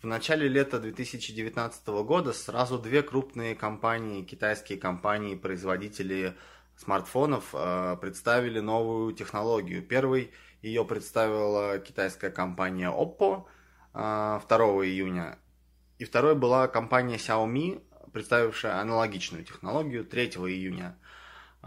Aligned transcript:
В 0.00 0.06
начале 0.06 0.46
лета 0.46 0.78
2019 0.78 1.88
года 2.04 2.32
сразу 2.32 2.78
две 2.78 3.02
крупные 3.02 3.56
компании, 3.56 4.22
китайские 4.22 4.78
компании, 4.78 5.34
производители 5.34 6.36
смартфонов 6.76 7.52
э, 7.52 7.96
представили 8.00 8.60
новую 8.60 9.12
технологию. 9.12 9.82
Первый 9.82 10.30
ее 10.62 10.84
представила 10.84 11.80
китайская 11.80 12.30
компания 12.30 12.88
Oppo 12.88 13.46
2 13.92 14.40
э, 14.44 14.86
июня. 14.86 15.36
И 15.98 16.04
второй 16.04 16.36
была 16.36 16.68
компания 16.68 17.16
Xiaomi, 17.16 17.82
представившая 18.12 18.80
аналогичную 18.80 19.44
технологию 19.44 20.04
3 20.04 20.26
июня. 20.26 20.96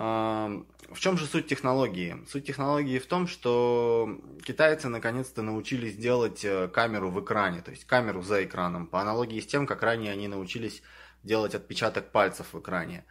Э, 0.02 0.64
в 0.90 1.00
чем 1.00 1.18
же 1.18 1.26
суть 1.26 1.48
технологии? 1.48 2.18
Суть 2.28 2.46
технологии 2.46 3.00
в 3.00 3.06
том, 3.06 3.28
что 3.28 4.20
китайцы 4.44 4.90
наконец-то 4.90 5.42
научились 5.42 5.96
делать 5.96 6.46
камеру 6.74 7.10
в 7.12 7.24
экране, 7.24 7.62
то 7.62 7.72
есть 7.72 7.86
камеру 7.86 8.22
за 8.22 8.44
экраном, 8.44 8.88
по 8.88 9.00
аналогии 9.00 9.40
с 9.40 9.48
тем, 9.48 9.68
как 9.68 9.84
ранее 9.84 10.12
они 10.12 10.28
научились 10.28 10.82
делать 11.24 11.56
отпечаток 11.56 12.12
пальцев 12.12 12.48
в 12.54 12.60
экране. 12.60 13.06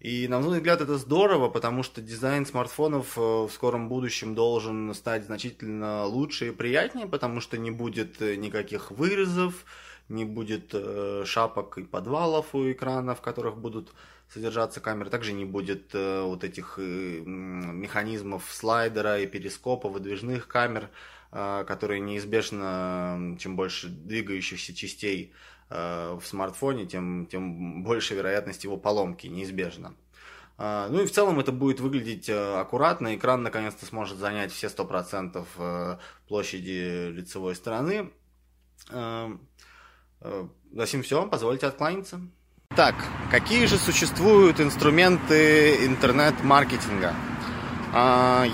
И, 0.00 0.28
на 0.28 0.38
мой 0.38 0.58
взгляд, 0.58 0.80
это 0.80 0.96
здорово, 0.96 1.48
потому 1.48 1.82
что 1.82 2.00
дизайн 2.00 2.46
смартфонов 2.46 3.18
э, 3.18 3.20
в 3.20 3.50
скором 3.50 3.88
будущем 3.88 4.36
должен 4.36 4.94
стать 4.94 5.24
значительно 5.24 6.04
лучше 6.04 6.48
и 6.48 6.52
приятнее, 6.52 7.08
потому 7.08 7.40
что 7.40 7.58
не 7.58 7.72
будет 7.72 8.22
э, 8.22 8.36
никаких 8.36 8.92
вырезов, 8.92 9.64
не 10.08 10.24
будет 10.24 10.70
э, 10.72 11.24
шапок 11.26 11.78
и 11.78 11.84
подвалов 11.84 12.54
у 12.54 12.70
экрана, 12.70 13.14
в 13.14 13.20
которых 13.20 13.58
будут 13.58 13.92
содержаться 14.28 14.80
камеры. 14.80 15.10
Также 15.10 15.32
не 15.32 15.44
будет 15.44 15.94
вот 15.94 16.44
этих 16.44 16.76
механизмов 16.76 18.44
слайдера 18.50 19.18
и 19.20 19.26
перископа, 19.26 19.88
выдвижных 19.88 20.48
камер, 20.48 20.90
которые 21.30 22.00
неизбежно, 22.00 23.38
чем 23.38 23.56
больше 23.56 23.88
двигающихся 23.88 24.74
частей 24.74 25.32
Э, 25.70 26.18
в 26.18 26.26
смартфоне, 26.26 26.86
тем, 26.86 27.26
тем 27.26 27.82
больше 27.82 28.14
вероятность 28.14 28.64
его 28.64 28.78
поломки, 28.78 29.26
неизбежно. 29.26 29.94
Э, 30.56 30.88
ну 30.90 31.02
и 31.02 31.06
в 31.06 31.12
целом 31.12 31.40
это 31.40 31.52
будет 31.52 31.80
выглядеть 31.80 32.28
э, 32.30 32.58
аккуратно. 32.58 33.14
Экран 33.14 33.42
наконец-то 33.42 33.84
сможет 33.84 34.16
занять 34.18 34.50
все 34.50 34.68
100% 34.68 35.98
площади 36.26 37.10
лицевой 37.10 37.54
стороны. 37.54 38.10
За 40.20 40.86
сим 40.86 41.02
все, 41.02 41.26
позвольте 41.26 41.66
откланяться. 41.66 42.20
Так, 42.76 42.94
какие 43.30 43.66
же 43.66 43.78
существуют 43.78 44.60
инструменты 44.60 45.86
интернет-маркетинга? 45.86 47.14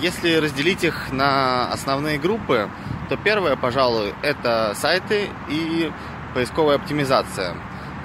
Если 0.01 0.35
разделить 0.35 0.83
их 0.83 1.11
на 1.11 1.71
основные 1.71 2.17
группы, 2.17 2.69
то 3.09 3.17
первое, 3.17 3.55
пожалуй, 3.55 4.13
это 4.23 4.73
сайты 4.75 5.29
и 5.49 5.91
поисковая 6.33 6.77
оптимизация. 6.77 7.55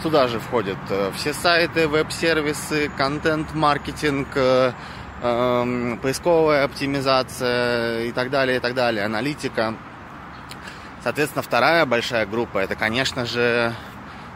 Сюда 0.02 0.28
же 0.28 0.40
входят 0.40 0.78
э, 0.88 1.10
все 1.14 1.34
сайты, 1.34 1.86
веб-сервисы, 1.86 2.90
контент-маркетинг, 2.96 4.28
э, 4.34 4.72
эм, 5.22 5.98
поисковая 5.98 6.64
оптимизация 6.64 8.04
и 8.04 8.12
так 8.12 8.30
далее, 8.30 8.56
и 8.56 8.60
так 8.60 8.74
далее, 8.74 9.04
аналитика. 9.04 9.74
Соответственно, 11.02 11.42
вторая 11.42 11.86
большая 11.86 12.26
группа 12.26 12.58
это, 12.58 12.74
конечно 12.76 13.24
же, 13.24 13.72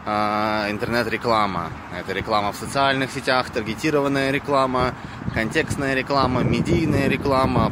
э, 0.06 0.66
интернет-реклама. 0.70 1.70
Это 1.98 2.12
реклама 2.12 2.52
в 2.52 2.56
социальных 2.56 3.10
сетях, 3.10 3.50
таргетированная 3.50 4.30
реклама, 4.30 4.94
контекстная 5.34 5.94
реклама, 5.94 6.42
медийная 6.42 7.08
реклама, 7.08 7.70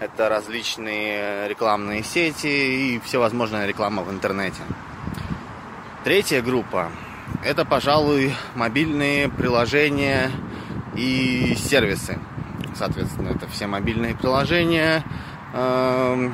это 0.00 0.28
различные 0.28 1.48
рекламные 1.48 2.02
сети 2.02 2.96
и 2.96 3.00
всевозможная 3.00 3.66
реклама 3.66 4.02
в 4.02 4.10
интернете. 4.10 4.60
Третья 6.02 6.42
группа– 6.42 6.90
это, 7.44 7.64
пожалуй, 7.64 8.34
мобильные 8.54 9.28
приложения 9.28 10.30
и 10.96 11.54
сервисы. 11.56 12.18
Соответственно, 12.74 13.28
это 13.30 13.46
все 13.46 13.66
мобильные 13.66 14.14
приложения, 14.14 15.04
э, 15.52 16.30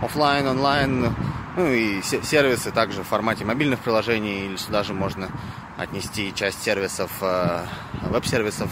офлайн, 0.00 0.46
онлайн, 0.46 1.14
ну 1.56 1.66
и 1.66 2.02
сервисы 2.02 2.70
также 2.70 3.02
в 3.02 3.06
формате 3.06 3.44
мобильных 3.44 3.80
приложений, 3.80 4.46
или 4.46 4.56
сюда 4.56 4.82
же 4.82 4.94
можно 4.94 5.28
отнести 5.76 6.34
часть 6.34 6.62
сервисов, 6.62 7.10
э, 7.20 7.64
веб-сервисов. 8.02 8.70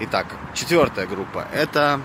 Итак, 0.00 0.26
четвертая 0.54 1.06
группа– 1.06 1.46
это 1.52 2.00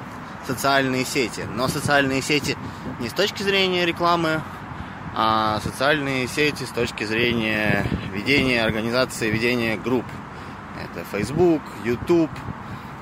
социальные 0.45 1.05
сети. 1.05 1.41
Но 1.55 1.67
социальные 1.67 2.21
сети 2.21 2.57
не 2.99 3.09
с 3.09 3.13
точки 3.13 3.43
зрения 3.43 3.85
рекламы, 3.85 4.41
а 5.15 5.59
социальные 5.63 6.27
сети 6.27 6.63
с 6.63 6.69
точки 6.69 7.03
зрения 7.03 7.85
ведения 8.13 8.63
организации, 8.63 9.29
ведения 9.29 9.77
групп. 9.77 10.05
Это 10.83 11.05
Facebook, 11.11 11.61
YouTube, 11.83 12.31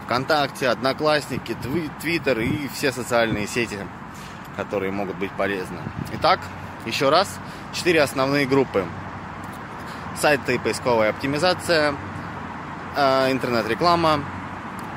ВКонтакте, 0.05 0.69
Одноклассники, 0.69 1.55
Твиттер 2.01 2.39
и 2.39 2.67
все 2.69 2.91
социальные 2.91 3.47
сети, 3.47 3.77
которые 4.57 4.91
могут 4.91 5.15
быть 5.15 5.31
полезны. 5.31 5.77
Итак, 6.15 6.41
еще 6.85 7.07
раз, 7.09 7.39
четыре 7.73 8.01
основные 8.01 8.45
группы. 8.45 8.83
Сайты 10.19 10.55
и 10.55 10.57
поисковая 10.57 11.11
оптимизация, 11.11 11.95
э, 12.95 13.31
интернет-реклама, 13.31 14.19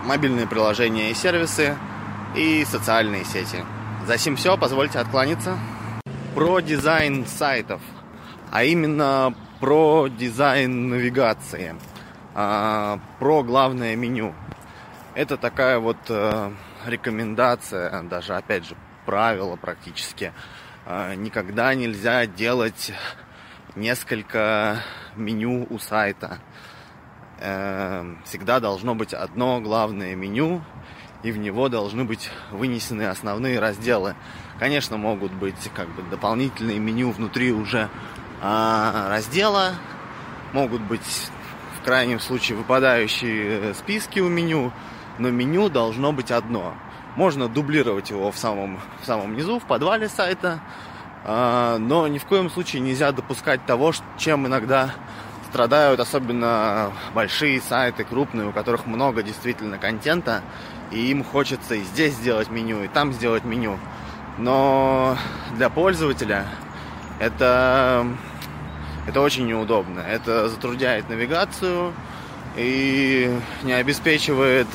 мобильные 0.05 0.49
приложения 0.49 1.11
и 1.11 1.15
сервисы– 1.15 1.77
и 2.35 2.65
социальные 2.65 3.25
сети. 3.25 3.65
За 4.07 4.19
сим 4.19 4.37
все, 4.37 4.57
позвольте 4.57 4.99
отклониться. 4.99 5.59
Про 6.35 6.61
дизайн 6.61 7.27
сайтов, 7.27 7.81
а 8.51 8.65
именно 8.65 9.35
про 9.59 10.09
дизайн 10.09 10.89
навигации, 10.89 11.75
а, 12.35 13.01
про 13.19 13.43
главное 13.43 13.97
меню. 13.97 14.33
Это 15.15 15.37
такая 15.37 15.81
вот 15.81 15.97
э, 16.09 16.53
рекомендация, 16.87 18.03
даже 18.05 18.37
опять 18.37 18.65
же 18.65 18.77
правило 19.07 19.57
практически. 19.57 20.33
А, 20.87 21.15
никогда 21.15 21.75
нельзя 21.75 22.27
делать 22.27 22.93
несколько 23.77 24.83
меню 25.17 25.67
у 25.71 25.79
сайта. 25.79 26.39
Э, 27.39 28.17
всегда 28.25 28.61
должно 28.61 28.95
быть 28.95 29.15
одно 29.15 29.61
главное 29.61 30.15
меню, 30.15 30.63
и 31.23 31.33
в 31.33 31.39
него 31.39 31.69
должны 31.69 32.05
быть 32.05 32.31
вынесены 32.51 33.05
основные 33.05 33.59
разделы. 33.59 34.15
Конечно, 34.59 34.97
могут 34.97 35.33
быть 35.33 35.71
как 35.75 35.89
бы 35.91 36.03
дополнительные 36.03 36.79
меню 36.79 37.11
внутри 37.11 37.53
уже 37.53 37.89
а, 38.43 39.09
раздела, 39.09 39.75
могут 40.53 40.83
быть 40.83 41.31
в 41.81 41.85
крайнем 41.85 42.21
случае 42.21 42.59
выпадающие 42.59 43.75
списки 43.75 44.21
у 44.21 44.29
меню, 44.29 44.73
но 45.19 45.31
меню 45.31 45.69
должно 45.69 46.13
быть 46.13 46.31
одно. 46.31 46.75
Можно 47.17 47.49
дублировать 47.49 48.11
его 48.11 48.31
в 48.31 48.39
самом, 48.39 48.79
в 49.03 49.07
самом 49.07 49.37
низу, 49.37 49.59
в 49.59 49.65
подвале 49.65 50.09
сайта, 50.09 50.61
а, 51.25 51.79
но 51.79 52.07
ни 52.09 52.19
в 52.19 52.25
коем 52.25 52.51
случае 52.51 52.81
нельзя 52.83 53.13
допускать 53.13 53.65
того, 53.67 53.93
чем 54.17 54.47
иногда 54.47 54.91
страдают 55.51 55.99
особенно 55.99 56.93
большие 57.13 57.61
сайты, 57.61 58.05
крупные, 58.05 58.49
у 58.49 58.53
которых 58.53 58.87
много 58.87 59.23
действительно 59.23 59.79
контента, 59.79 60.43
и 60.91 61.11
им 61.11 61.25
хочется 61.25 61.75
и 61.75 61.83
здесь 61.83 62.15
сделать 62.15 62.51
меню, 62.51 62.85
и 62.85 62.89
там 62.89 63.13
сделать 63.13 63.45
меню. 63.45 63.79
Но 64.39 65.17
для 65.57 65.69
пользователя 65.69 66.47
это, 67.19 68.07
это 69.07 69.21
очень 69.21 69.47
неудобно. 69.47 70.01
Это 70.01 70.49
затрудняет 70.49 71.09
навигацию 71.09 71.93
и 72.57 73.31
не 73.63 73.73
обеспечивает 73.73 74.69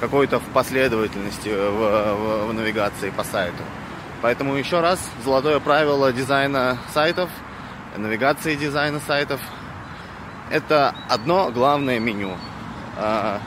какой-то 0.00 0.40
последовательности 0.52 1.48
в, 1.48 1.70
в, 1.70 2.48
в 2.48 2.52
навигации 2.52 3.10
по 3.10 3.24
сайту. 3.24 3.62
Поэтому 4.22 4.54
еще 4.54 4.80
раз, 4.80 4.98
золотое 5.24 5.60
правило 5.60 6.12
дизайна 6.12 6.78
сайтов, 6.92 7.30
навигации 7.96 8.54
дизайна 8.56 9.00
сайтов– 9.00 9.40
это 10.50 10.94
одно 11.08 11.50
главное 11.50 11.98
меню. 11.98 12.36
А, 12.96 13.40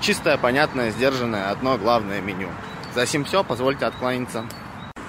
чистое, 0.00 0.38
понятное, 0.38 0.90
сдержанное, 0.90 1.50
одно 1.50 1.76
главное 1.76 2.20
меню. 2.20 2.48
За 2.94 3.06
сим 3.06 3.24
все, 3.24 3.44
позвольте 3.44 3.86
отклониться. 3.86 4.44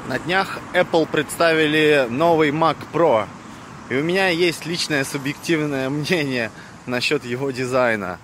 На 0.08 0.20
днях 0.20 0.60
Apple 0.74 1.08
представили 1.08 2.08
новый 2.10 2.50
Mac 2.50 2.78
Pro. 2.92 3.28
И 3.90 3.96
у 3.96 4.04
меня 4.04 4.30
есть 4.30 4.66
личное 4.66 5.04
субъективное 5.04 5.90
мнение 5.92 6.52
насчет 6.86 7.24
его 7.24 7.52
дизайна. 7.52 8.20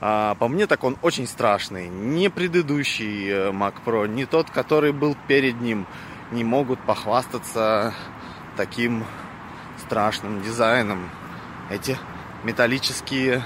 А, 0.00 0.34
по 0.36 0.48
мне 0.48 0.66
так 0.66 0.84
он 0.84 0.96
очень 1.02 1.26
страшный. 1.26 1.88
Не 1.88 2.28
предыдущий 2.28 3.28
э, 3.28 3.50
Mac 3.50 3.74
Pro, 3.84 4.06
не 4.06 4.26
тот, 4.26 4.50
который 4.50 4.92
был 4.92 5.16
перед 5.26 5.60
ним, 5.60 5.86
не 6.30 6.44
могут 6.44 6.80
похвастаться 6.80 7.94
таким 8.56 9.04
страшным 9.78 10.42
дизайном. 10.42 11.10
Эти 11.70 11.98
металлические 12.44 13.42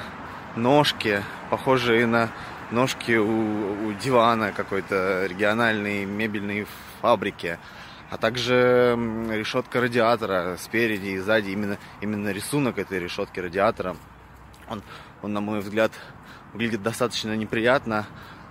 ножки, 0.54 1.22
похожие 1.50 2.06
на 2.06 2.28
ножки 2.70 3.16
у, 3.16 3.88
у 3.88 3.92
дивана 3.94 4.52
какой-то 4.52 5.26
региональной 5.26 6.04
мебельной 6.04 6.66
фабрики. 7.00 7.58
а 8.10 8.18
также 8.18 8.94
решетка 9.30 9.80
радиатора 9.80 10.58
спереди 10.58 11.08
и 11.08 11.18
сзади, 11.18 11.50
именно, 11.50 11.78
именно 12.02 12.28
рисунок 12.30 12.78
этой 12.78 12.98
решетки 12.98 13.40
радиатора. 13.40 13.96
Он, 14.68 14.82
он, 15.22 15.32
на 15.32 15.40
мой 15.40 15.60
взгляд, 15.60 15.92
выглядит 16.52 16.82
достаточно 16.82 17.34
неприятно, 17.36 18.06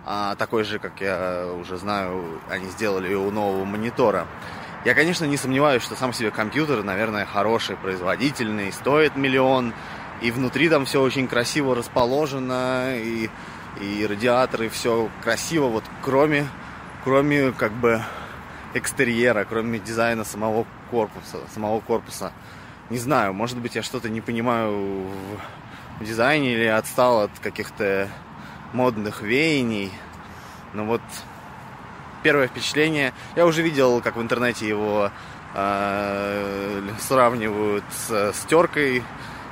а 0.06 0.36
такой 0.36 0.64
же, 0.64 0.80
как 0.80 1.00
я 1.02 1.48
уже 1.60 1.78
знаю, 1.78 2.40
они 2.50 2.68
сделали 2.70 3.14
у 3.14 3.30
нового 3.32 3.66
монитора. 3.66 4.28
Я, 4.84 4.96
конечно, 4.96 5.26
не 5.26 5.38
сомневаюсь, 5.38 5.84
что 5.84 5.96
сам 5.96 6.12
себе 6.12 6.32
компьютер, 6.32 6.84
наверное, 6.84 7.26
хороший, 7.26 7.76
производительный, 7.78 8.72
стоит 8.72 9.16
миллион, 9.16 9.74
и 10.22 10.32
внутри 10.32 10.70
там 10.70 10.86
все 10.86 11.02
очень 11.02 11.28
красиво 11.28 11.76
расположено, 11.76 12.96
и, 12.98 13.30
и 13.80 14.08
радиаторы, 14.08 14.70
все 14.70 15.10
красиво, 15.24 15.68
вот 15.68 15.84
кроме, 16.02 16.48
кроме 17.04 17.52
как 17.52 17.74
бы 17.74 18.02
экстерьера, 18.74 19.46
кроме 19.48 19.78
дизайна 19.78 20.24
самого 20.24 20.66
корпуса, 20.90 21.38
самого 21.54 21.80
корпуса. 21.80 22.32
Не 22.90 22.98
знаю, 22.98 23.34
может 23.34 23.60
быть, 23.60 23.76
я 23.76 23.84
что-то 23.84 24.10
не 24.10 24.22
понимаю 24.22 25.06
в 25.06 25.61
дизайне 26.04 26.54
или 26.54 26.66
отстал 26.66 27.22
от 27.22 27.32
каких-то 27.40 28.10
модных 28.74 29.22
веяний. 29.22 29.92
Но 30.74 30.86
вот 30.86 31.02
первое 32.24 32.48
впечатление, 32.48 33.14
я 33.36 33.46
уже 33.46 33.62
видел, 33.62 34.02
как 34.02 34.16
в 34.16 34.22
интернете 34.22 34.68
его 34.68 35.12
э, 35.54 36.82
сравнивают 37.00 37.84
с, 37.92 38.34
с 38.34 38.46
теркой, 38.46 39.04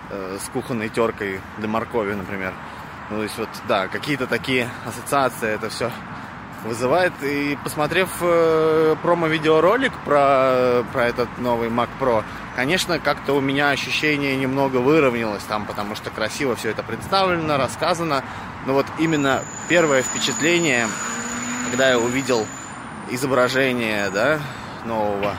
э, 0.09 0.37
с 0.39 0.49
кухонной 0.49 0.89
теркой 0.89 1.41
для 1.57 1.67
моркови, 1.67 2.13
например. 2.13 2.53
Ну, 3.09 3.17
то 3.17 3.23
есть 3.23 3.37
вот, 3.37 3.49
да, 3.67 3.87
какие-то 3.87 4.27
такие 4.27 4.69
ассоциации 4.85 5.49
это 5.49 5.69
все 5.69 5.91
вызывает. 6.63 7.13
И 7.23 7.57
посмотрев 7.63 8.09
э, 8.21 8.95
промо-видеоролик 9.01 9.93
про, 10.05 10.83
про 10.93 11.05
этот 11.05 11.29
новый 11.37 11.69
Mac 11.69 11.89
Pro, 11.99 12.23
конечно, 12.59 12.99
как-то 12.99 13.35
у 13.35 13.39
меня 13.39 13.69
ощущение 13.69 14.35
немного 14.35 14.77
выровнялось 14.77 15.43
там, 15.43 15.65
потому 15.65 15.95
что 15.95 16.09
красиво 16.09 16.57
все 16.57 16.71
это 16.71 16.83
представлено, 16.83 17.55
рассказано. 17.55 18.21
Но 18.65 18.73
вот 18.73 18.85
именно 18.97 19.43
первое 19.69 20.01
впечатление, 20.01 20.87
когда 21.69 21.91
я 21.91 21.97
увидел 21.97 22.45
изображение, 23.11 24.09
да, 24.09 24.41
нового, 24.83 25.37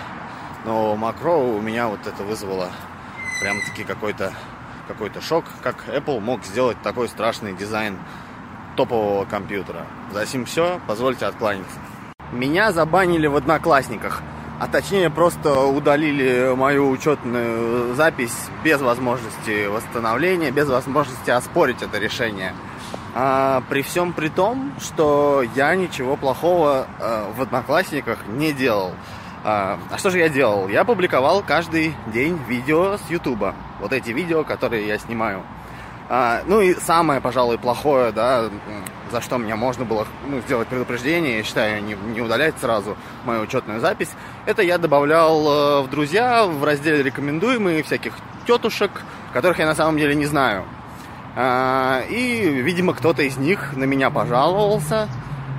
нового 0.64 1.12
Pro, 1.12 1.58
у 1.58 1.60
меня 1.60 1.88
вот 1.88 2.06
это 2.06 2.22
вызвало 2.22 2.70
прям-таки 3.42 3.84
какой-то 3.84 4.32
какой-то 4.88 5.20
шок, 5.20 5.44
как 5.62 5.88
Apple 5.88 6.20
мог 6.20 6.42
сделать 6.46 6.80
такой 6.80 7.06
страшный 7.06 7.52
дизайн 7.52 7.98
топового 8.76 9.26
компьютера. 9.26 9.84
За 10.10 10.24
сим 10.24 10.46
все, 10.46 10.80
позвольте 10.86 11.26
откланяться. 11.26 11.78
Меня 12.32 12.72
забанили 12.72 13.26
в 13.26 13.36
Одноклассниках, 13.36 14.22
а 14.60 14.68
точнее 14.68 15.08
просто 15.08 15.58
удалили 15.58 16.54
мою 16.54 16.90
учетную 16.90 17.94
запись 17.94 18.36
без 18.62 18.78
возможности 18.82 19.66
восстановления, 19.66 20.50
без 20.50 20.68
возможности 20.68 21.30
оспорить 21.30 21.80
это 21.80 21.98
решение. 21.98 22.52
А, 23.14 23.62
при 23.70 23.80
всем 23.80 24.12
при 24.12 24.28
том, 24.28 24.74
что 24.78 25.42
я 25.54 25.74
ничего 25.74 26.16
плохого 26.16 26.86
а, 26.98 27.32
в 27.32 27.40
Одноклассниках 27.40 28.18
не 28.28 28.52
делал. 28.52 28.92
А, 29.44 29.78
а 29.90 29.96
что 29.96 30.10
же 30.10 30.18
я 30.18 30.28
делал? 30.28 30.68
Я 30.68 30.84
публиковал 30.84 31.42
каждый 31.42 31.94
день 32.12 32.38
видео 32.46 32.98
с 32.98 33.10
Ютуба. 33.10 33.54
Вот 33.80 33.94
эти 33.94 34.10
видео, 34.10 34.44
которые 34.44 34.86
я 34.86 34.98
снимаю. 34.98 35.42
А, 36.10 36.42
ну 36.46 36.60
и 36.60 36.74
самое, 36.74 37.22
пожалуй, 37.22 37.56
плохое, 37.56 38.12
да, 38.12 38.50
за 39.10 39.20
что 39.20 39.38
мне 39.38 39.54
можно 39.54 39.84
было 39.84 40.06
ну, 40.28 40.40
сделать 40.40 40.68
предупреждение, 40.68 41.38
я 41.38 41.42
считаю, 41.42 41.82
не, 41.82 41.94
не 41.94 42.20
удалять 42.20 42.54
сразу 42.60 42.96
мою 43.24 43.42
учетную 43.42 43.80
запись, 43.80 44.10
это 44.46 44.62
я 44.62 44.78
добавлял 44.78 45.80
э, 45.80 45.82
в 45.82 45.90
друзья 45.90 46.44
в 46.44 46.62
разделе 46.64 47.02
рекомендуемые 47.02 47.82
всяких 47.82 48.14
тетушек, 48.46 48.90
которых 49.32 49.58
я 49.58 49.66
на 49.66 49.74
самом 49.74 49.98
деле 49.98 50.14
не 50.14 50.26
знаю. 50.26 50.64
А, 51.36 52.02
и, 52.08 52.60
видимо, 52.62 52.94
кто-то 52.94 53.22
из 53.22 53.36
них 53.36 53.76
на 53.76 53.84
меня 53.84 54.10
пожаловался. 54.10 55.08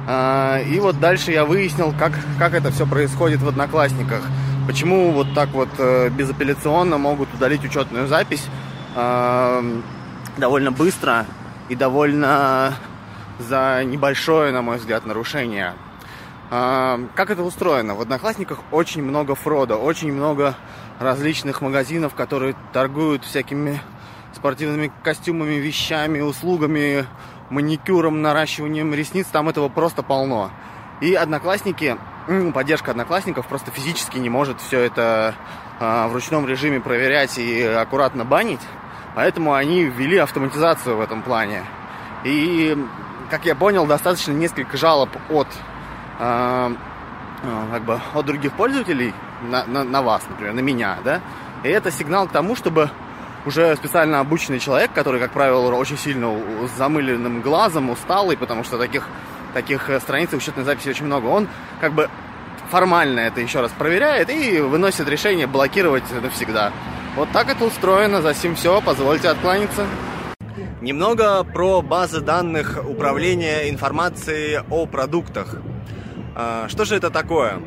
А, 0.07 0.59
и 0.59 0.79
вот 0.79 0.99
дальше 0.99 1.31
я 1.31 1.45
выяснил, 1.45 1.93
как, 1.97 2.11
как 2.37 2.53
это 2.53 2.71
все 2.71 2.85
происходит 2.85 3.41
в 3.41 3.47
Одноклассниках. 3.47 4.21
Почему 4.67 5.11
вот 5.11 5.33
так 5.33 5.49
вот 5.49 5.69
э, 5.77 6.09
безапелляционно 6.09 6.97
могут 6.97 7.33
удалить 7.33 7.63
учетную 7.63 8.07
запись 8.07 8.45
довольно 10.37 10.71
быстро 10.71 11.25
и 11.69 11.75
довольно 11.75 12.73
за 13.41 13.83
небольшое, 13.83 14.51
на 14.51 14.61
мой 14.61 14.77
взгляд, 14.77 15.05
нарушение. 15.05 15.73
А, 16.49 16.99
как 17.15 17.29
это 17.29 17.43
устроено? 17.43 17.95
В 17.95 18.01
Одноклассниках 18.01 18.59
очень 18.71 19.03
много 19.03 19.35
фрода, 19.35 19.77
очень 19.77 20.11
много 20.11 20.55
различных 20.99 21.61
магазинов, 21.61 22.13
которые 22.13 22.55
торгуют 22.73 23.23
всякими 23.25 23.81
спортивными 24.33 24.91
костюмами, 25.03 25.55
вещами, 25.55 26.19
услугами, 26.21 27.05
маникюром, 27.49 28.21
наращиванием 28.21 28.93
ресниц. 28.93 29.27
Там 29.31 29.49
этого 29.49 29.69
просто 29.69 30.03
полно. 30.03 30.51
И 31.01 31.13
одноклассники, 31.13 31.97
поддержка 32.53 32.91
одноклассников 32.91 33.47
просто 33.47 33.71
физически 33.71 34.17
не 34.17 34.29
может 34.29 34.61
все 34.61 34.79
это 34.79 35.35
а, 35.79 36.07
в 36.07 36.13
ручном 36.13 36.47
режиме 36.47 36.79
проверять 36.79 37.37
и 37.37 37.63
аккуратно 37.63 38.25
банить. 38.25 38.61
Поэтому 39.15 39.53
они 39.53 39.83
ввели 39.83 40.17
автоматизацию 40.17 40.97
в 40.97 41.01
этом 41.01 41.21
плане. 41.21 41.63
И, 42.23 42.77
как 43.31 43.45
я 43.45 43.55
понял, 43.55 43.87
достаточно 43.87 44.33
несколько 44.33 44.77
жалоб 44.77 45.09
от, 45.29 45.47
э, 46.19 46.75
как 47.71 47.83
бы, 47.83 47.99
от 48.13 48.25
других 48.25 48.51
пользователей 48.53 49.13
на, 49.41 49.65
на, 49.65 49.83
на 49.83 50.01
вас, 50.01 50.21
например, 50.29 50.53
на 50.53 50.59
меня, 50.59 50.97
да. 51.03 51.21
И 51.63 51.69
это 51.69 51.91
сигнал 51.91 52.27
к 52.27 52.31
тому, 52.31 52.55
чтобы 52.55 52.91
уже 53.45 53.75
специально 53.77 54.19
обученный 54.19 54.59
человек, 54.59 54.91
который, 54.93 55.19
как 55.19 55.31
правило, 55.31 55.73
очень 55.73 55.97
сильно 55.97 56.37
с 56.67 56.77
замыленным 56.77 57.41
глазом, 57.41 57.89
усталый, 57.89 58.35
потому 58.35 58.63
что 58.65 58.77
таких, 58.77 59.07
таких 59.53 59.89
э, 59.89 59.99
страниц 60.01 60.33
учетной 60.33 60.65
записи 60.65 60.89
очень 60.89 61.05
много, 61.05 61.27
он 61.27 61.47
как 61.79 61.93
бы 61.93 62.09
формально 62.69 63.21
это 63.21 63.39
еще 63.39 63.61
раз 63.61 63.71
проверяет 63.71 64.29
и 64.29 64.59
выносит 64.59 65.07
решение 65.07 65.47
блокировать 65.47 66.03
навсегда. 66.21 66.71
Вот 67.15 67.29
так 67.31 67.49
это 67.49 67.63
устроено, 67.63 68.21
за 68.21 68.33
сим 68.33 68.55
все, 68.55 68.81
позвольте 68.81 69.29
откланяться. 69.29 69.85
Немного 70.81 71.43
про 71.43 71.83
базы 71.83 72.21
данных 72.21 72.83
управления 72.83 73.69
информацией 73.69 74.61
о 74.67 74.87
продуктах. 74.87 75.57
А, 76.35 76.67
что 76.69 76.85
же 76.85 76.95
это 76.95 77.11
такое? 77.11 77.61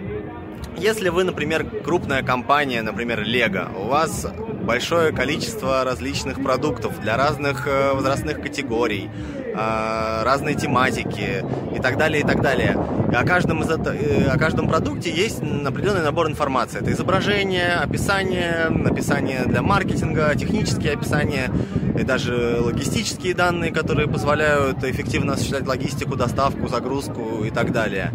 Если 0.76 1.10
вы, 1.10 1.22
например, 1.22 1.64
крупная 1.64 2.24
компания, 2.24 2.82
например, 2.82 3.22
Lego, 3.22 3.72
у 3.80 3.86
вас 3.86 4.26
большое 4.62 5.12
количество 5.12 5.84
различных 5.84 6.42
продуктов 6.42 7.00
для 7.00 7.16
разных 7.16 7.68
э, 7.68 7.92
возрастных 7.92 8.42
категорий, 8.42 9.08
э, 9.54 10.22
разной 10.24 10.54
тематики 10.54 11.44
и 11.74 11.80
так 11.80 11.96
далее, 11.96 12.22
и 12.22 12.26
так 12.26 12.42
далее. 12.42 12.76
И 13.10 13.14
о 13.14 13.24
каждом, 13.24 13.62
из 13.62 13.70
это, 13.70 13.94
э, 13.94 14.28
о 14.28 14.38
каждом 14.38 14.68
продукте 14.68 15.10
есть 15.10 15.40
определенный 15.40 16.02
набор 16.02 16.28
информации. 16.28 16.80
Это 16.80 16.92
изображение, 16.92 17.74
описание, 17.74 18.66
описание 18.84 19.44
для 19.46 19.62
маркетинга, 19.62 20.34
технические 20.34 20.94
описания 20.94 21.50
и 21.98 22.02
даже 22.02 22.58
логистические 22.60 23.34
данные, 23.34 23.70
которые 23.70 24.08
позволяют 24.08 24.82
эффективно 24.82 25.34
осуществлять 25.34 25.66
логистику, 25.66 26.16
доставку, 26.16 26.68
загрузку 26.68 27.44
и 27.44 27.50
так 27.50 27.72
далее. 27.72 28.10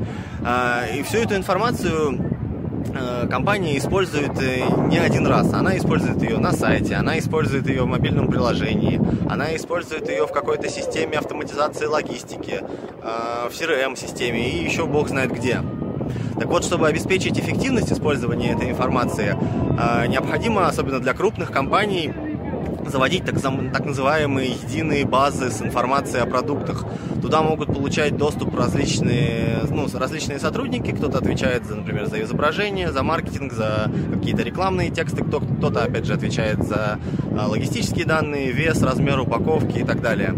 И 0.95 1.01
всю 1.03 1.19
эту 1.19 1.35
информацию 1.35 2.38
компания 3.29 3.77
использует 3.77 4.39
э, 4.41 4.61
не 4.87 4.97
один 4.97 5.27
раз. 5.27 5.53
Она 5.53 5.77
использует 5.77 6.21
ее 6.21 6.37
на 6.37 6.51
сайте, 6.51 6.95
она 6.95 7.19
использует 7.19 7.67
ее 7.67 7.83
в 7.83 7.87
мобильном 7.87 8.27
приложении, 8.27 8.99
она 9.29 9.55
использует 9.55 10.09
ее 10.09 10.25
в 10.25 10.31
какой-то 10.31 10.69
системе 10.69 11.17
автоматизации 11.17 11.85
логистики, 11.85 12.61
э, 12.61 13.49
в 13.49 13.53
CRM-системе 13.53 14.49
и 14.49 14.63
еще 14.63 14.85
бог 14.85 15.09
знает 15.09 15.31
где. 15.31 15.61
Так 16.35 16.47
вот, 16.47 16.63
чтобы 16.63 16.87
обеспечить 16.87 17.39
эффективность 17.39 17.91
использования 17.91 18.53
этой 18.53 18.69
информации, 18.71 19.35
необходимо, 20.07 20.67
особенно 20.67 20.99
для 20.99 21.13
крупных 21.13 21.51
компаний, 21.51 22.11
заводить 22.89 23.25
так, 23.25 23.35
так 23.39 23.85
называемые 23.85 24.51
единые 24.51 25.05
базы 25.05 25.49
с 25.49 25.61
информацией 25.61 26.23
о 26.23 26.25
продуктах. 26.25 26.85
Туда 27.21 27.41
могут 27.41 27.73
получать 27.73 28.17
доступ 28.17 28.55
различные, 28.57 29.63
ну, 29.69 29.87
различные 29.93 30.39
сотрудники, 30.39 30.91
кто-то 30.91 31.17
отвечает, 31.17 31.65
за, 31.65 31.75
например, 31.75 32.07
за 32.07 32.21
изображение, 32.21 32.91
за 32.91 33.03
маркетинг, 33.03 33.53
за 33.53 33.91
какие-то 34.13 34.43
рекламные 34.43 34.89
тексты, 34.89 35.23
кто-то, 35.23 35.83
опять 35.83 36.05
же, 36.05 36.13
отвечает 36.13 36.63
за 36.63 36.99
а, 37.37 37.47
логистические 37.47 38.05
данные, 38.05 38.51
вес, 38.51 38.81
размер 38.81 39.19
упаковки 39.19 39.79
и 39.79 39.83
так 39.83 40.01
далее. 40.01 40.33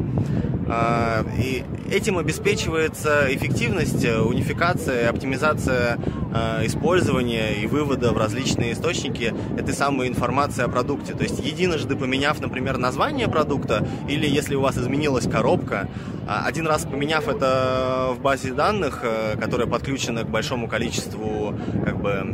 А, 0.67 1.25
и 1.37 1.63
этим 1.91 2.17
обеспечивается 2.17 3.27
эффективность, 3.29 4.05
унификация, 4.05 5.09
оптимизация 5.09 5.99
а, 6.33 6.65
использования 6.65 7.61
и 7.61 7.67
вывода 7.67 8.13
в 8.13 8.17
различные 8.17 8.73
источники 8.73 9.33
этой 9.57 9.73
самой 9.73 10.07
информации 10.07 10.63
о 10.63 10.69
продукте. 10.69 11.13
То 11.13 11.23
есть 11.23 11.39
единожды 11.45 11.95
поменяв, 11.95 12.39
например, 12.39 12.77
название 12.77 13.27
продукта, 13.27 13.85
или 14.07 14.25
если 14.25 14.55
у 14.55 14.61
вас 14.61 14.77
изменилась 14.77 15.27
коробка, 15.27 15.89
а, 16.27 16.45
один 16.45 16.65
раз 16.65 16.85
поменяв 16.85 17.27
это 17.27 18.13
в 18.17 18.21
базе 18.21 18.53
данных, 18.53 19.03
которая 19.39 19.67
подключена 19.67 20.23
к 20.23 20.29
большому 20.29 20.67
количеству 20.67 21.53
как 21.83 22.01
бы 22.01 22.09
э, 22.09 22.33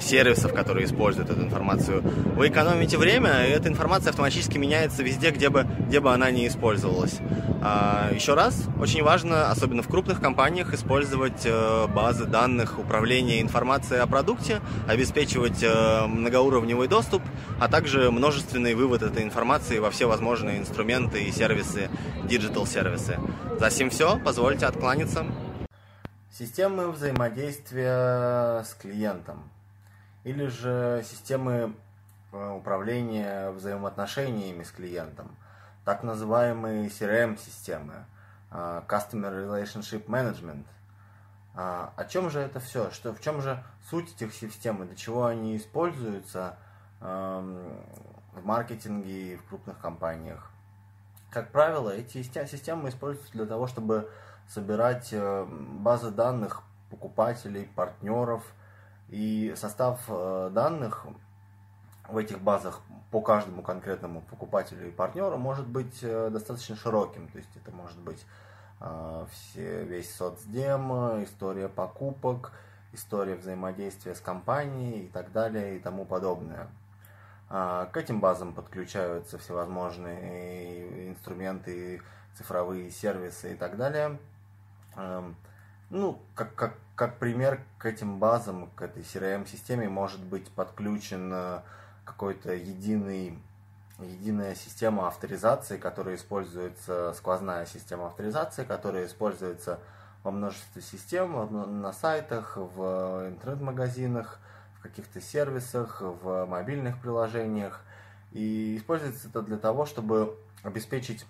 сервисов, 0.00 0.52
которые 0.52 0.86
используют 0.86 1.30
эту 1.30 1.42
информацию. 1.42 2.02
Вы 2.36 2.48
экономите 2.48 2.98
время, 2.98 3.46
и 3.46 3.50
эта 3.50 3.68
информация 3.68 4.10
автоматически 4.10 4.58
меняется 4.58 5.02
везде, 5.02 5.30
где 5.30 5.48
бы, 5.48 5.66
где 5.86 6.00
бы 6.00 6.12
она 6.12 6.30
не 6.30 6.46
использовалась. 6.46 7.18
А, 7.60 8.10
еще 8.12 8.34
раз, 8.34 8.64
очень 8.80 9.02
важно, 9.02 9.50
особенно 9.50 9.82
в 9.82 9.88
крупных 9.88 10.20
компаниях, 10.20 10.72
использовать 10.74 11.44
э, 11.44 11.86
базы 11.88 12.24
данных 12.24 12.78
управления 12.78 13.40
информацией 13.40 14.00
о 14.00 14.06
продукте, 14.06 14.60
обеспечивать 14.86 15.62
э, 15.62 16.06
многоуровневый 16.06 16.86
доступ, 16.86 17.22
а 17.58 17.68
также 17.68 18.12
множественный 18.12 18.74
вывод 18.74 19.02
этой 19.02 19.24
информации 19.24 19.78
во 19.80 19.90
все 19.90 20.06
возможные 20.06 20.58
инструменты 20.58 21.24
и 21.24 21.32
сервисы, 21.32 21.90
digital-сервисы. 22.24 23.18
За 23.58 23.70
всем 23.70 23.90
все, 23.90 24.20
позвольте 24.24 24.66
откланяться. 24.66 25.26
Системы 26.30 26.92
взаимодействия 26.92 28.62
с 28.62 28.74
клиентом 28.80 29.50
или 30.24 30.46
же 30.46 31.02
системы 31.04 31.74
э, 32.32 32.50
управления 32.50 33.50
взаимоотношениями 33.50 34.62
с 34.62 34.70
клиентом, 34.70 35.36
так 35.84 36.02
называемые 36.02 36.88
CRM-системы, 36.88 38.04
э, 38.50 38.82
Customer 38.86 39.32
Relationship 39.32 40.06
Management. 40.06 40.64
А, 41.54 41.92
о 41.96 42.04
чем 42.04 42.30
же 42.30 42.38
это 42.38 42.60
все? 42.60 42.90
Что, 42.92 43.12
в 43.12 43.20
чем 43.20 43.42
же 43.42 43.62
суть 43.90 44.14
этих 44.14 44.32
систем 44.32 44.82
и 44.82 44.86
для 44.86 44.94
чего 44.94 45.26
они 45.26 45.56
используются 45.56 46.56
эм, 47.00 47.80
в 48.32 48.44
маркетинге 48.44 49.32
и 49.32 49.36
в 49.36 49.44
крупных 49.44 49.76
компаниях? 49.80 50.52
Как 51.30 51.50
правило, 51.50 51.90
эти 51.90 52.22
системы 52.22 52.90
используются 52.90 53.32
для 53.32 53.44
того, 53.44 53.66
чтобы 53.66 54.08
собирать 54.46 55.08
э, 55.12 55.46
базы 55.48 56.10
данных 56.10 56.62
покупателей, 56.90 57.66
партнеров. 57.74 58.44
И 59.08 59.54
состав 59.56 60.00
э, 60.08 60.50
данных 60.52 61.06
в 62.08 62.16
этих 62.16 62.40
базах 62.40 62.80
по 63.10 63.20
каждому 63.20 63.62
конкретному 63.62 64.20
покупателю 64.22 64.88
и 64.88 64.90
партнеру 64.90 65.36
может 65.38 65.66
быть 65.66 65.98
э, 66.02 66.30
достаточно 66.30 66.76
широким. 66.76 67.28
То 67.28 67.38
есть 67.38 67.50
это 67.56 67.70
может 67.74 67.98
быть 67.98 68.24
все, 69.32 69.82
весь 69.82 70.14
соцдем, 70.14 70.92
история 71.24 71.68
покупок, 71.68 72.52
история 72.92 73.34
взаимодействия 73.34 74.14
с 74.14 74.20
компанией 74.20 75.06
и 75.06 75.08
так 75.08 75.32
далее 75.32 75.76
и 75.76 75.80
тому 75.80 76.04
подобное. 76.04 76.68
К 77.48 77.90
этим 77.94 78.20
базам 78.20 78.52
подключаются 78.52 79.36
всевозможные 79.36 81.08
инструменты, 81.08 82.02
цифровые 82.36 82.92
сервисы 82.92 83.54
и 83.54 83.56
так 83.56 83.76
далее. 83.76 84.16
Ну, 85.90 86.20
как, 86.34 86.54
как, 86.54 86.74
как 86.94 87.18
пример 87.18 87.62
к 87.78 87.86
этим 87.86 88.18
базам, 88.18 88.68
к 88.76 88.82
этой 88.82 89.02
CRM-системе 89.02 89.88
может 89.88 90.20
быть 90.20 90.46
подключен 90.50 91.30
э, 91.32 91.60
какой-то 92.04 92.52
единый, 92.52 93.38
единая 93.98 94.54
система 94.54 95.08
авторизации, 95.08 95.78
которая 95.78 96.16
используется, 96.16 97.14
сквозная 97.14 97.64
система 97.64 98.08
авторизации, 98.08 98.64
которая 98.64 99.06
используется 99.06 99.78
во 100.24 100.30
множестве 100.30 100.82
систем, 100.82 101.80
на 101.80 101.92
сайтах, 101.94 102.58
в 102.58 103.28
интернет-магазинах, 103.28 104.40
в 104.78 104.82
каких-то 104.82 105.22
сервисах, 105.22 106.02
в 106.02 106.44
мобильных 106.44 107.00
приложениях. 107.00 107.80
И 108.32 108.76
используется 108.76 109.28
это 109.28 109.40
для 109.40 109.56
того, 109.56 109.86
чтобы 109.86 110.36
обеспечить 110.62 111.24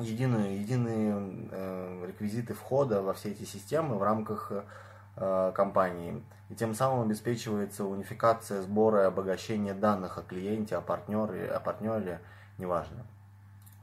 единые, 0.00 0.60
единые 0.60 1.48
э, 1.50 2.04
реквизиты 2.06 2.54
входа 2.54 3.02
во 3.02 3.14
все 3.14 3.30
эти 3.30 3.44
системы 3.44 3.96
в 3.96 4.02
рамках 4.02 4.52
э, 5.16 5.52
компании. 5.54 6.22
И 6.50 6.54
тем 6.54 6.74
самым 6.74 7.06
обеспечивается 7.06 7.84
унификация 7.84 8.62
сбора 8.62 9.02
и 9.02 9.06
обогащения 9.06 9.74
данных 9.74 10.18
о 10.18 10.22
клиенте, 10.22 10.76
о 10.76 10.80
партнере, 10.80 11.48
о 11.50 11.60
партнере, 11.60 12.20
неважно. 12.58 13.04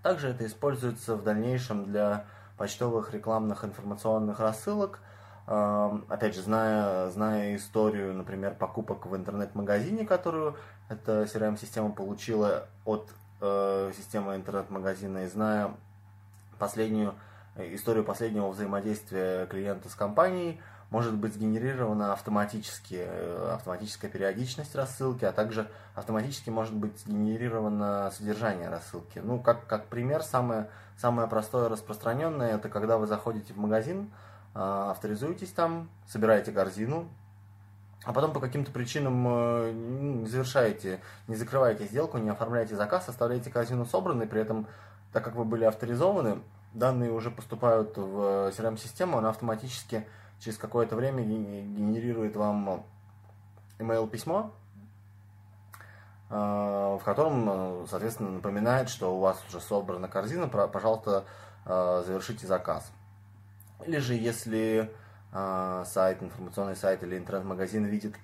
Также 0.03 0.30
это 0.30 0.46
используется 0.46 1.15
в 1.15 1.24
дальнейшем 1.24 1.86
для 1.86 2.25
почтовых 2.58 3.13
рекламных 3.13 3.63
информационных 3.63 4.39
рассылок. 4.39 5.00
Э, 5.48 5.98
опять 6.10 6.36
же, 6.36 6.41
зная, 6.41 7.10
зная 7.10 7.56
историю, 7.56 8.13
например, 8.13 8.56
покупок 8.56 9.06
в 9.06 9.15
интернет-магазине, 9.15 10.06
которую 10.06 10.58
эта 10.89 11.24
CRM-система 11.24 11.91
получила 11.91 12.68
от 12.84 13.10
э, 13.39 13.91
системы 13.96 14.36
интернет-магазина, 14.36 15.20
и 15.20 15.27
зная 15.27 15.72
последнюю 16.62 17.15
э, 17.56 17.74
историю 17.74 18.06
последнего 18.06 18.48
взаимодействия 18.48 19.48
клиента 19.48 19.89
с 19.89 19.96
компанией 19.96 20.62
может 20.91 21.15
быть 21.15 21.34
сгенерирована 21.34 22.13
автоматически, 22.13 23.03
э, 23.03 23.53
автоматическая 23.56 24.12
периодичность 24.12 24.75
рассылки, 24.75 25.25
а 25.25 25.32
также 25.32 25.68
автоматически 25.96 26.51
может 26.51 26.75
быть 26.75 27.00
сгенерировано 27.00 28.12
содержание 28.15 28.70
рассылки. 28.70 29.20
Ну, 29.20 29.39
как, 29.39 29.65
как 29.65 29.88
пример, 29.88 30.22
самое, 30.22 30.70
самое 30.98 31.27
простое 31.27 31.68
распространенное, 31.68 32.56
это 32.56 32.70
когда 32.70 32.98
вы 32.98 33.08
заходите 33.08 33.53
в 33.53 33.58
магазин, 33.58 34.12
а, 34.53 34.91
авторизуетесь 34.91 35.51
там, 35.51 35.89
собираете 36.08 36.51
корзину, 36.51 37.08
а 38.03 38.13
потом 38.13 38.34
по 38.34 38.39
каким-то 38.39 38.72
причинам 38.72 39.25
э, 39.27 39.72
не 39.72 40.27
завершаете, 40.27 41.00
не 41.27 41.36
закрываете 41.36 41.86
сделку, 41.86 42.18
не 42.18 42.30
оформляете 42.30 42.75
заказ, 42.75 43.08
оставляете 43.08 43.50
корзину 43.51 43.86
собранной, 43.86 44.27
при 44.27 44.41
этом 44.41 44.68
так 45.12 45.24
как 45.24 45.36
вы 45.36 45.46
были 45.46 45.65
авторизованы, 45.65 46.41
данные 46.74 47.12
уже 47.12 47.32
поступают 47.32 47.98
в 47.98 48.50
CRM-систему, 48.50 49.18
она 49.18 49.30
автоматически 49.30 50.08
через 50.39 50.58
какое-то 50.58 50.96
время 50.96 51.24
генерирует 51.24 52.36
вам 52.36 52.86
email-письмо, 53.77 54.51
э, 56.30 56.34
в 56.34 57.01
котором, 57.03 57.88
соответственно, 57.88 58.32
напоминает, 58.32 58.89
что 58.89 59.15
у 59.15 59.20
вас 59.20 59.38
уже 59.50 59.60
собрана 59.60 60.08
корзина, 60.08 60.48
пожалуйста, 60.48 61.25
э, 61.65 62.03
завершите 62.06 62.48
заказ. 62.48 62.89
Или 63.86 63.98
же, 63.98 64.13
если 64.13 64.91
э, 65.34 65.84
сайт, 65.86 66.24
информационный 66.24 66.75
сайт 66.75 67.03
или 67.03 67.18
интернет-магазин 67.18 67.86
видит, 67.86 68.15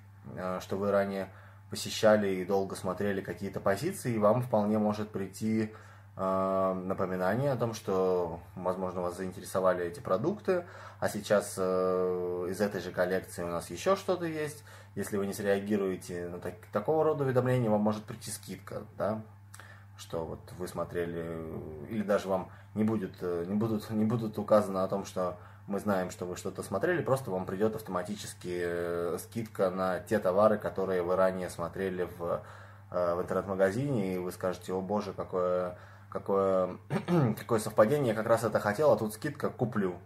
что 0.60 0.76
вы 0.76 0.90
ранее 0.90 1.30
посещали 1.70 2.28
и 2.28 2.44
долго 2.44 2.76
смотрели 2.76 3.22
какие-то 3.22 3.60
позиции, 3.60 4.18
вам 4.18 4.42
вполне 4.42 4.78
может 4.78 5.10
прийти 5.10 5.72
Э, 5.72 5.87
напоминание 6.18 7.52
о 7.52 7.56
том, 7.56 7.74
что, 7.74 8.40
возможно, 8.56 9.02
вас 9.02 9.16
заинтересовали 9.16 9.84
эти 9.84 10.00
продукты, 10.00 10.64
а 10.98 11.08
сейчас 11.08 11.54
э, 11.56 12.48
из 12.50 12.60
этой 12.60 12.80
же 12.80 12.90
коллекции 12.90 13.44
у 13.44 13.46
нас 13.46 13.70
еще 13.70 13.94
что-то 13.94 14.26
есть. 14.26 14.64
Если 14.96 15.16
вы 15.16 15.28
не 15.28 15.32
среагируете 15.32 16.28
на 16.28 16.40
так, 16.40 16.54
такого 16.72 17.04
рода 17.04 17.22
уведомления, 17.22 17.70
вам 17.70 17.82
может 17.82 18.02
прийти 18.02 18.32
скидка, 18.32 18.82
да, 18.96 19.22
что 19.96 20.24
вот 20.24 20.40
вы 20.58 20.66
смотрели, 20.66 21.40
или 21.88 22.02
даже 22.02 22.26
вам 22.26 22.50
не, 22.74 22.82
будет, 22.82 23.12
э, 23.20 23.44
не, 23.46 23.54
будут, 23.54 23.88
не 23.90 24.04
будут 24.04 24.38
указано 24.38 24.82
о 24.82 24.88
том, 24.88 25.04
что 25.04 25.38
мы 25.68 25.78
знаем, 25.78 26.10
что 26.10 26.24
вы 26.24 26.34
что-то 26.34 26.64
смотрели, 26.64 27.00
просто 27.00 27.30
вам 27.30 27.46
придет 27.46 27.76
автоматически 27.76 29.16
скидка 29.18 29.70
на 29.70 30.00
те 30.00 30.18
товары, 30.18 30.58
которые 30.58 31.02
вы 31.02 31.14
ранее 31.14 31.48
смотрели 31.50 32.08
в, 32.18 32.42
в 32.90 33.22
интернет-магазине, 33.22 34.14
и 34.14 34.18
вы 34.18 34.32
скажете, 34.32 34.72
о 34.72 34.80
боже, 34.80 35.12
какое 35.12 35.76
какое, 36.10 36.76
какое 37.38 37.58
совпадение, 37.58 38.08
я 38.08 38.14
как 38.14 38.26
раз 38.26 38.44
это 38.44 38.60
хотел, 38.60 38.92
а 38.92 38.96
тут 38.96 39.14
скидка 39.14 39.50
куплю. 39.50 39.96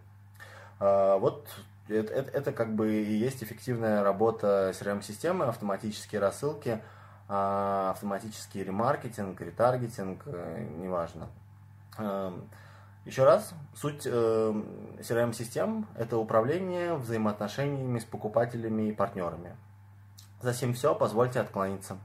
А, 0.79 1.17
вот 1.17 1.47
это, 1.87 2.13
это, 2.13 2.31
это 2.31 2.51
как 2.51 2.73
бы 2.75 2.93
и 2.93 3.13
есть 3.13 3.43
эффективная 3.43 4.03
работа 4.03 4.73
CRM-системы, 4.79 5.45
автоматические 5.45 6.21
рассылки, 6.21 6.81
а, 7.27 7.91
автоматический 7.91 8.63
ремаркетинг, 8.63 9.39
ретаргетинг, 9.39 10.23
э, 10.25 10.67
неважно. 10.77 11.29
Эм, 11.97 12.49
Еще 13.05 13.25
раз, 13.25 13.53
суть 13.75 14.03
э, 14.05 14.09
CRM-систем– 14.99 15.87
это 15.97 16.17
управление 16.17 16.95
взаимоотношениями 16.95 17.99
с 17.99 18.05
покупателями 18.05 18.89
и 18.89 18.91
партнерами. 18.93 19.57
За 20.41 20.53
всем 20.53 20.73
все, 20.73 20.95
позвольте 20.95 21.41
отклониться. 21.41 21.97